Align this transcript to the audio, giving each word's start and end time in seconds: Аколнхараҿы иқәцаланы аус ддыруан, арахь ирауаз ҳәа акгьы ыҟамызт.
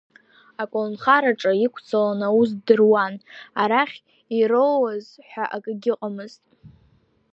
Аколнхараҿы 0.61 1.51
иқәцаланы 1.65 2.25
аус 2.29 2.49
ддыруан, 2.57 3.13
арахь 3.61 3.97
ирауаз 4.37 5.05
ҳәа 5.29 5.45
акгьы 5.55 5.91
ыҟамызт. 5.93 6.43